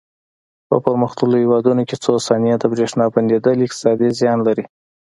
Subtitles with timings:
[0.69, 4.65] په پرمختللو هېوادونو کې څو ثانیې د برېښنا بندېدل اقتصادي زیان لري.